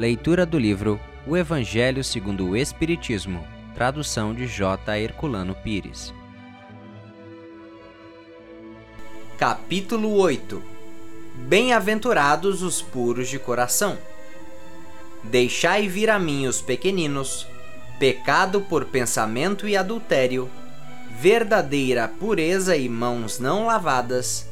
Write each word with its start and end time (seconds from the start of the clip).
Leitura 0.00 0.46
do 0.46 0.58
livro 0.58 0.98
O 1.26 1.36
Evangelho 1.36 2.02
segundo 2.02 2.48
o 2.48 2.56
Espiritismo, 2.56 3.46
tradução 3.74 4.32
de 4.32 4.46
J. 4.46 4.98
Herculano 4.98 5.54
Pires. 5.54 6.14
Capítulo 9.36 10.14
8 10.14 10.64
Bem-aventurados 11.46 12.62
os 12.62 12.80
puros 12.80 13.28
de 13.28 13.38
coração. 13.38 13.98
Deixai 15.22 15.86
vir 15.86 16.08
a 16.08 16.18
mim 16.18 16.46
os 16.46 16.62
pequeninos, 16.62 17.46
pecado 17.98 18.62
por 18.62 18.86
pensamento 18.86 19.68
e 19.68 19.76
adultério, 19.76 20.48
verdadeira 21.10 22.08
pureza 22.08 22.74
e 22.74 22.88
mãos 22.88 23.38
não 23.38 23.66
lavadas, 23.66 24.48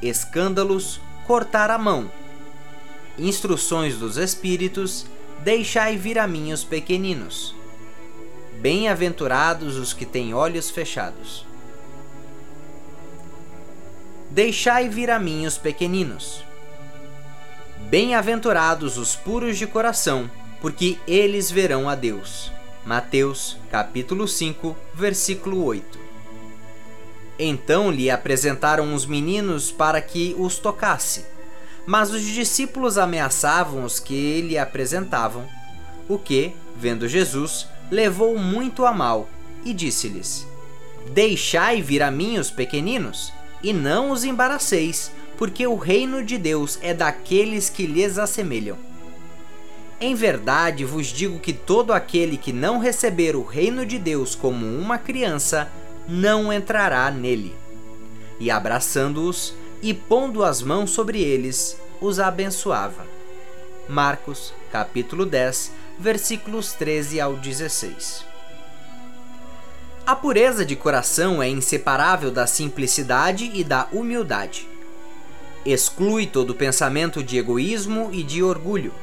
escândalos, 0.00 1.00
cortar 1.26 1.68
a 1.68 1.78
mão 1.78 2.08
Instruções 3.18 3.96
dos 3.96 4.16
Espíritos, 4.16 5.06
deixai 5.44 5.96
vir 5.96 6.18
a 6.18 6.26
mim 6.26 6.52
os 6.52 6.64
pequeninos. 6.64 7.54
Bem-aventurados 8.60 9.76
os 9.76 9.92
que 9.92 10.04
têm 10.04 10.34
olhos 10.34 10.68
fechados. 10.68 11.46
Deixai 14.30 14.88
vir 14.88 15.12
a 15.12 15.20
mim 15.20 15.46
os 15.46 15.56
pequeninos. 15.56 16.42
Bem-aventurados 17.88 18.98
os 18.98 19.14
puros 19.14 19.58
de 19.58 19.66
coração, 19.68 20.28
porque 20.60 20.98
eles 21.06 21.52
verão 21.52 21.88
a 21.88 21.94
Deus. 21.94 22.50
Mateus, 22.84 23.56
capítulo 23.70 24.26
5, 24.26 24.76
versículo 24.92 25.64
8. 25.64 26.00
Então 27.38 27.92
lhe 27.92 28.10
apresentaram 28.10 28.92
os 28.92 29.06
meninos 29.06 29.70
para 29.70 30.00
que 30.00 30.34
os 30.36 30.58
tocasse 30.58 31.33
mas 31.86 32.10
os 32.10 32.22
discípulos 32.22 32.96
ameaçavam 32.96 33.84
os 33.84 34.00
que 34.00 34.14
ele 34.14 34.56
apresentavam, 34.56 35.46
o 36.08 36.18
que, 36.18 36.52
vendo 36.76 37.08
Jesus, 37.08 37.66
levou 37.90 38.38
muito 38.38 38.84
a 38.84 38.92
mal 38.92 39.28
e 39.64 39.72
disse-lhes: 39.72 40.46
Deixai 41.12 41.82
vir 41.82 42.02
a 42.02 42.10
mim 42.10 42.38
os 42.38 42.50
pequeninos, 42.50 43.32
e 43.62 43.72
não 43.72 44.10
os 44.10 44.24
embaraceis, 44.24 45.10
porque 45.36 45.66
o 45.66 45.76
reino 45.76 46.24
de 46.24 46.38
Deus 46.38 46.78
é 46.82 46.94
daqueles 46.94 47.68
que 47.68 47.86
lhes 47.86 48.18
assemelham. 48.18 48.76
Em 50.00 50.14
verdade 50.14 50.84
vos 50.84 51.06
digo 51.06 51.38
que 51.38 51.52
todo 51.52 51.92
aquele 51.92 52.36
que 52.36 52.52
não 52.52 52.78
receber 52.78 53.36
o 53.36 53.42
reino 53.42 53.86
de 53.86 53.98
Deus 53.98 54.34
como 54.34 54.66
uma 54.66 54.98
criança, 54.98 55.70
não 56.06 56.52
entrará 56.52 57.10
nele. 57.10 57.54
E 58.38 58.50
abraçando-os, 58.50 59.54
e 59.84 59.92
pondo 59.92 60.42
as 60.42 60.62
mãos 60.62 60.92
sobre 60.92 61.20
eles, 61.22 61.76
os 62.00 62.18
abençoava. 62.18 63.04
Marcos, 63.86 64.54
capítulo 64.72 65.26
10, 65.26 65.72
versículos 65.98 66.72
13 66.72 67.20
ao 67.20 67.36
16. 67.36 68.24
A 70.06 70.16
pureza 70.16 70.64
de 70.64 70.74
coração 70.74 71.42
é 71.42 71.50
inseparável 71.50 72.30
da 72.30 72.46
simplicidade 72.46 73.50
e 73.52 73.62
da 73.62 73.86
humildade. 73.92 74.66
Exclui 75.66 76.26
todo 76.26 76.54
pensamento 76.54 77.22
de 77.22 77.36
egoísmo 77.36 78.08
e 78.10 78.22
de 78.22 78.42
orgulho. 78.42 78.94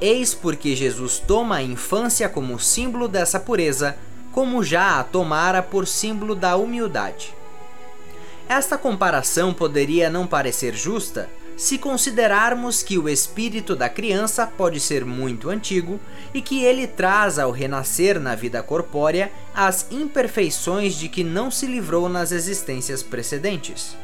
Eis 0.00 0.32
porque 0.32 0.76
Jesus 0.76 1.18
toma 1.18 1.56
a 1.56 1.62
infância 1.62 2.28
como 2.28 2.56
símbolo 2.60 3.08
dessa 3.08 3.40
pureza, 3.40 3.96
como 4.30 4.62
já 4.62 5.00
a 5.00 5.02
tomara 5.02 5.60
por 5.60 5.88
símbolo 5.88 6.36
da 6.36 6.54
humildade. 6.54 7.34
Esta 8.54 8.76
comparação 8.76 9.54
poderia 9.54 10.10
não 10.10 10.26
parecer 10.26 10.74
justa 10.74 11.26
se 11.56 11.78
considerarmos 11.78 12.82
que 12.82 12.98
o 12.98 13.08
espírito 13.08 13.74
da 13.74 13.88
criança 13.88 14.46
pode 14.46 14.78
ser 14.78 15.06
muito 15.06 15.48
antigo 15.48 15.98
e 16.34 16.42
que 16.42 16.62
ele 16.62 16.86
traz 16.86 17.38
ao 17.38 17.50
renascer 17.50 18.20
na 18.20 18.34
vida 18.34 18.62
corpórea 18.62 19.32
as 19.54 19.86
imperfeições 19.90 20.96
de 20.96 21.08
que 21.08 21.24
não 21.24 21.50
se 21.50 21.64
livrou 21.64 22.10
nas 22.10 22.30
existências 22.30 23.02
precedentes. 23.02 23.96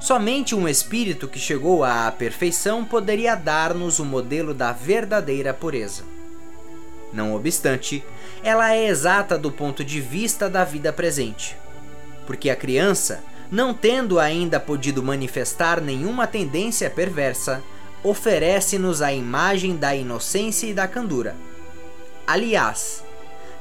Somente 0.00 0.54
um 0.54 0.66
espírito 0.66 1.28
que 1.28 1.38
chegou 1.38 1.84
à 1.84 2.10
perfeição 2.10 2.82
poderia 2.82 3.34
dar-nos 3.34 3.98
o 3.98 4.06
modelo 4.06 4.54
da 4.54 4.72
verdadeira 4.72 5.52
pureza. 5.52 6.02
Não 7.12 7.34
obstante, 7.34 8.02
ela 8.42 8.74
é 8.74 8.86
exata 8.86 9.36
do 9.36 9.52
ponto 9.52 9.84
de 9.84 10.00
vista 10.00 10.48
da 10.48 10.64
vida 10.64 10.94
presente, 10.94 11.54
porque 12.26 12.48
a 12.48 12.56
criança 12.56 13.22
não 13.50 13.74
tendo 13.74 14.20
ainda 14.20 14.60
podido 14.60 15.02
manifestar 15.02 15.80
nenhuma 15.80 16.26
tendência 16.26 16.88
perversa, 16.88 17.62
oferece-nos 18.02 19.02
a 19.02 19.12
imagem 19.12 19.76
da 19.76 19.94
inocência 19.94 20.66
e 20.66 20.74
da 20.74 20.86
candura. 20.86 21.36
Aliás, 22.26 23.02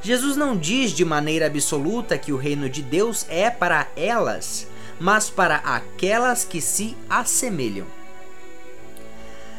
Jesus 0.01 0.38
não 0.38 0.55
diz 0.55 0.91
de 0.91 1.03
maneira 1.03 1.47
absoluta 1.47 2.17
que 2.17 2.31
o 2.31 2.38
reino 2.38 2.69
de 2.69 2.81
Deus 2.81 3.25
é 3.29 3.49
para 3.49 3.88
elas, 3.95 4.67
mas 4.99 5.29
para 5.29 5.57
aquelas 5.57 6.44
que 6.44 6.61
se 6.61 6.95
assemelham. 7.09 7.88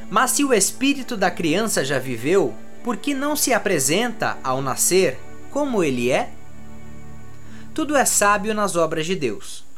Mas 0.09 0.33
se 0.33 0.45
o 0.45 0.55
espírito 0.55 1.17
da 1.17 1.31
criança 1.31 1.85
já 1.85 1.99
viveu, 1.99 2.55
por 2.83 2.97
que 2.97 3.15
não 3.15 3.37
se 3.37 3.53
apresenta 3.53 4.39
ao 4.43 4.63
nascer 4.63 5.19
como 5.51 5.85
ele 5.85 6.11
é? 6.11 6.31
Tudo 7.75 7.97
é 7.97 8.05
sábio 8.05 8.55
nas 8.55 8.77
obras 8.77 9.07
de 9.07 9.15
Deus. 9.15 9.70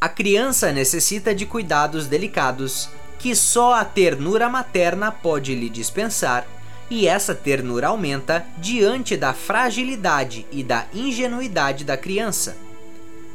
A 0.00 0.08
criança 0.08 0.72
necessita 0.72 1.34
de 1.34 1.44
cuidados 1.44 2.06
delicados 2.06 2.88
que 3.18 3.34
só 3.34 3.74
a 3.74 3.84
ternura 3.84 4.48
materna 4.48 5.12
pode 5.12 5.54
lhe 5.54 5.68
dispensar, 5.68 6.46
e 6.88 7.06
essa 7.06 7.34
ternura 7.34 7.88
aumenta 7.88 8.46
diante 8.56 9.14
da 9.14 9.34
fragilidade 9.34 10.46
e 10.50 10.64
da 10.64 10.86
ingenuidade 10.94 11.84
da 11.84 11.98
criança. 11.98 12.56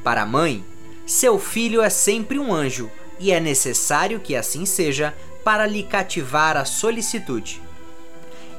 Para 0.03 0.23
a 0.23 0.25
mãe, 0.25 0.65
seu 1.05 1.37
filho 1.37 1.83
é 1.83 1.89
sempre 1.89 2.39
um 2.39 2.51
anjo 2.51 2.89
e 3.19 3.31
é 3.31 3.39
necessário 3.39 4.19
que 4.19 4.35
assim 4.35 4.65
seja 4.65 5.13
para 5.43 5.67
lhe 5.67 5.83
cativar 5.83 6.57
a 6.57 6.65
solicitude. 6.65 7.61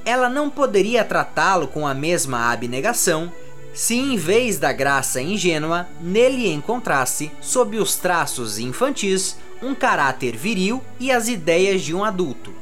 Ela 0.05 0.29
não 0.29 0.49
poderia 0.49 1.05
tratá-lo 1.05 1.67
com 1.67 1.85
a 1.85 1.93
mesma 1.93 2.53
abnegação 2.53 3.33
se 3.77 3.95
em 3.95 4.17
vez 4.17 4.59
da 4.59 4.73
graça 4.73 5.21
ingênua, 5.21 5.87
nele 6.01 6.51
encontrasse, 6.51 7.31
sob 7.43 7.77
os 7.77 7.97
traços 7.97 8.59
infantis, 8.59 9.37
um 9.63 9.75
caráter 9.75 10.35
viril 10.35 10.83
e 10.99 11.13
as 11.13 11.29
ideias 11.29 11.83
de 11.83 11.95
um 11.95 12.03
adulto, 12.03 12.55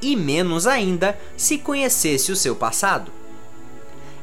e 0.00 0.16
menos 0.16 0.66
ainda 0.66 1.18
se 1.36 1.58
conhecesse 1.58 2.32
o 2.32 2.36
seu 2.36 2.56
passado. 2.56 3.12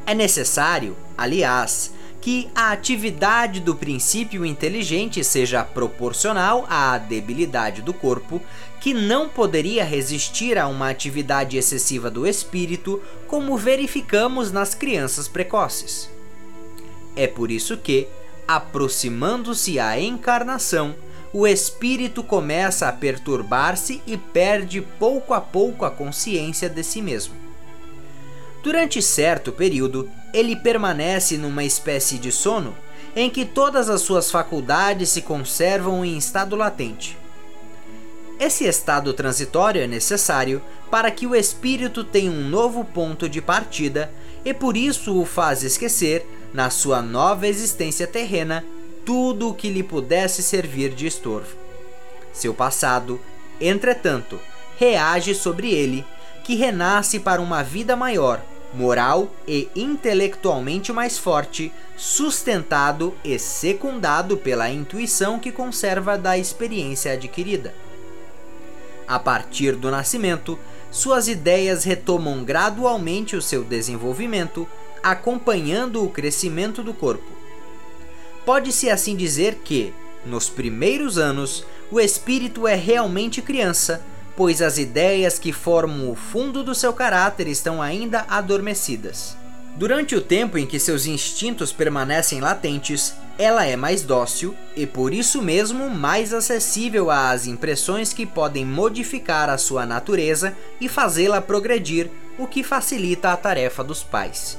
É 0.07 0.15
necessário, 0.15 0.97
aliás, 1.15 1.93
que 2.19 2.49
a 2.55 2.71
atividade 2.71 3.59
do 3.59 3.75
princípio 3.75 4.43
inteligente 4.43 5.23
seja 5.23 5.63
proporcional 5.63 6.65
à 6.67 6.97
debilidade 6.97 7.83
do 7.83 7.93
corpo, 7.93 8.41
que 8.81 8.91
não 8.91 9.29
poderia 9.29 9.85
resistir 9.85 10.57
a 10.57 10.67
uma 10.67 10.89
atividade 10.89 11.57
excessiva 11.57 12.09
do 12.09 12.25
espírito, 12.25 12.99
como 13.27 13.55
verificamos 13.55 14.51
nas 14.51 14.73
crianças 14.73 15.27
precoces. 15.27 16.09
É 17.19 17.27
por 17.27 17.51
isso 17.51 17.75
que, 17.75 18.07
aproximando-se 18.47 19.77
a 19.77 19.99
encarnação, 19.99 20.95
o 21.33 21.45
espírito 21.45 22.23
começa 22.23 22.87
a 22.87 22.93
perturbar-se 22.93 24.01
e 24.07 24.15
perde 24.15 24.79
pouco 24.97 25.33
a 25.33 25.41
pouco 25.41 25.83
a 25.83 25.91
consciência 25.91 26.69
de 26.69 26.81
si 26.81 27.01
mesmo. 27.01 27.35
Durante 28.63 29.01
certo 29.01 29.51
período, 29.51 30.09
ele 30.33 30.55
permanece 30.55 31.37
numa 31.37 31.65
espécie 31.65 32.17
de 32.17 32.31
sono 32.31 32.73
em 33.13 33.29
que 33.29 33.43
todas 33.43 33.89
as 33.89 34.01
suas 34.01 34.31
faculdades 34.31 35.09
se 35.09 35.21
conservam 35.21 36.05
em 36.05 36.17
estado 36.17 36.55
latente. 36.55 37.17
Esse 38.39 38.63
estado 38.63 39.11
transitório 39.11 39.81
é 39.81 39.87
necessário 39.87 40.61
para 40.89 41.11
que 41.11 41.27
o 41.27 41.35
espírito 41.35 42.01
tenha 42.01 42.31
um 42.31 42.47
novo 42.47 42.85
ponto 42.85 43.27
de 43.27 43.41
partida 43.41 44.09
e 44.45 44.53
por 44.53 44.77
isso 44.77 45.19
o 45.19 45.25
faz 45.25 45.63
esquecer 45.63 46.25
na 46.53 46.69
sua 46.69 47.01
nova 47.01 47.47
existência 47.47 48.07
terrena 48.07 48.65
tudo 49.05 49.49
o 49.49 49.53
que 49.53 49.69
lhe 49.69 49.83
pudesse 49.83 50.43
servir 50.43 50.89
de 50.89 51.07
estorvo. 51.07 51.55
Seu 52.33 52.53
passado, 52.53 53.19
entretanto, 53.59 54.39
reage 54.77 55.33
sobre 55.33 55.71
ele, 55.71 56.05
que 56.43 56.55
renasce 56.55 57.19
para 57.19 57.41
uma 57.41 57.63
vida 57.63 57.95
maior, 57.95 58.41
moral 58.73 59.31
e 59.47 59.67
intelectualmente 59.75 60.93
mais 60.93 61.17
forte, 61.17 61.71
sustentado 61.97 63.13
e 63.23 63.37
secundado 63.37 64.37
pela 64.37 64.69
intuição 64.69 65.39
que 65.39 65.51
conserva 65.51 66.17
da 66.17 66.37
experiência 66.37 67.13
adquirida. 67.13 67.73
A 69.07 69.17
partir 69.17 69.75
do 69.75 69.89
nascimento, 69.89 70.57
suas 70.91 71.27
ideias 71.27 71.83
retomam 71.83 72.43
gradualmente 72.43 73.35
o 73.35 73.41
seu 73.41 73.63
desenvolvimento 73.63 74.67
acompanhando 75.03 76.03
o 76.03 76.09
crescimento 76.09 76.83
do 76.83 76.93
corpo. 76.93 77.31
Pode-se 78.45 78.89
assim 78.89 79.15
dizer 79.15 79.55
que, 79.63 79.93
nos 80.25 80.49
primeiros 80.49 81.17
anos, 81.17 81.65
o 81.91 81.99
espírito 81.99 82.67
é 82.67 82.75
realmente 82.75 83.41
criança, 83.41 84.03
pois 84.35 84.61
as 84.61 84.77
ideias 84.77 85.37
que 85.37 85.51
formam 85.51 86.09
o 86.09 86.15
fundo 86.15 86.63
do 86.63 86.73
seu 86.73 86.93
caráter 86.93 87.47
estão 87.47 87.81
ainda 87.81 88.25
adormecidas. 88.29 89.35
Durante 89.75 90.15
o 90.15 90.21
tempo 90.21 90.57
em 90.57 90.65
que 90.65 90.79
seus 90.79 91.05
instintos 91.05 91.71
permanecem 91.71 92.41
latentes, 92.41 93.13
ela 93.37 93.65
é 93.65 93.75
mais 93.77 94.01
dócil 94.01 94.55
e 94.75 94.85
por 94.85 95.13
isso 95.13 95.41
mesmo 95.41 95.89
mais 95.89 96.33
acessível 96.33 97.09
às 97.09 97.47
impressões 97.47 98.11
que 98.11 98.25
podem 98.25 98.65
modificar 98.65 99.49
a 99.49 99.57
sua 99.57 99.85
natureza 99.85 100.53
e 100.81 100.89
fazê-la 100.89 101.41
progredir, 101.41 102.09
o 102.37 102.47
que 102.47 102.63
facilita 102.63 103.31
a 103.31 103.37
tarefa 103.37 103.83
dos 103.83 104.03
pais. 104.03 104.57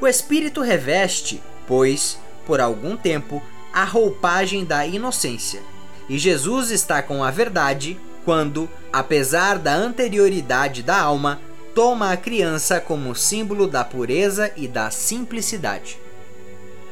O 0.00 0.06
espírito 0.06 0.60
reveste, 0.60 1.42
pois, 1.66 2.18
por 2.44 2.60
algum 2.60 2.96
tempo, 2.96 3.42
a 3.72 3.84
roupagem 3.84 4.64
da 4.64 4.86
inocência. 4.86 5.62
E 6.08 6.18
Jesus 6.18 6.70
está 6.70 7.02
com 7.02 7.24
a 7.24 7.30
verdade 7.30 7.98
quando, 8.24 8.68
apesar 8.92 9.58
da 9.58 9.74
anterioridade 9.74 10.82
da 10.82 11.00
alma, 11.00 11.40
toma 11.74 12.10
a 12.10 12.16
criança 12.16 12.80
como 12.80 13.14
símbolo 13.14 13.66
da 13.66 13.84
pureza 13.84 14.52
e 14.56 14.66
da 14.66 14.90
simplicidade. 14.90 15.98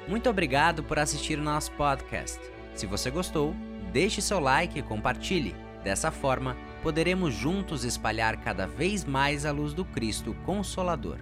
Muito 0.06 0.28
obrigado 0.28 0.82
por 0.82 0.98
assistir 0.98 1.38
o 1.38 1.42
nosso 1.42 1.70
podcast. 1.72 2.38
Se 2.74 2.86
você 2.86 3.10
gostou, 3.10 3.54
deixe 3.92 4.20
seu 4.20 4.40
like 4.40 4.78
e 4.78 4.82
compartilhe. 4.82 5.54
Dessa 5.82 6.10
forma, 6.10 6.56
poderemos 6.82 7.34
juntos 7.34 7.84
espalhar 7.84 8.36
cada 8.38 8.66
vez 8.66 9.04
mais 9.04 9.46
a 9.46 9.52
luz 9.52 9.72
do 9.72 9.84
Cristo 9.84 10.36
Consolador. 10.44 11.18